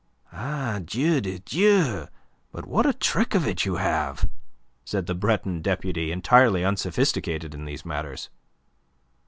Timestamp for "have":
3.75-4.27